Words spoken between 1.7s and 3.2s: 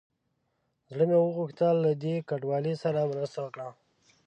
له دې کنډوالې سره